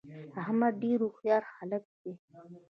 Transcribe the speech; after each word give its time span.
احمدډیرهوښیارهلک 0.41 1.85
ده 2.03 2.13